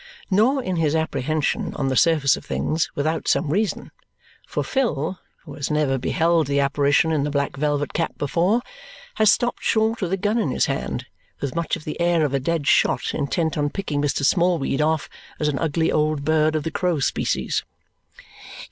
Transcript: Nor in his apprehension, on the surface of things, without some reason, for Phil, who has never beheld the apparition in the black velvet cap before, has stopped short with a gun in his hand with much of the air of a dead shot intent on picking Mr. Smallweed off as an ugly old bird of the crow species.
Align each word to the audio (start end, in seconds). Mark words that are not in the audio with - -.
Nor 0.31 0.63
in 0.63 0.77
his 0.77 0.95
apprehension, 0.95 1.75
on 1.75 1.89
the 1.89 1.95
surface 1.95 2.35
of 2.35 2.43
things, 2.43 2.89
without 2.95 3.27
some 3.27 3.51
reason, 3.51 3.91
for 4.47 4.63
Phil, 4.63 5.19
who 5.43 5.53
has 5.53 5.69
never 5.69 5.99
beheld 5.99 6.47
the 6.47 6.59
apparition 6.59 7.11
in 7.11 7.21
the 7.23 7.29
black 7.29 7.55
velvet 7.55 7.93
cap 7.93 8.17
before, 8.17 8.63
has 9.17 9.31
stopped 9.31 9.61
short 9.61 10.01
with 10.01 10.11
a 10.11 10.17
gun 10.17 10.39
in 10.39 10.49
his 10.49 10.65
hand 10.65 11.05
with 11.39 11.53
much 11.55 11.75
of 11.75 11.83
the 11.83 12.01
air 12.01 12.25
of 12.25 12.33
a 12.33 12.39
dead 12.39 12.65
shot 12.65 13.13
intent 13.13 13.59
on 13.59 13.69
picking 13.69 14.01
Mr. 14.01 14.25
Smallweed 14.25 14.81
off 14.81 15.07
as 15.39 15.47
an 15.49 15.59
ugly 15.59 15.91
old 15.91 16.25
bird 16.25 16.55
of 16.55 16.63
the 16.63 16.71
crow 16.71 16.99
species. 16.99 17.63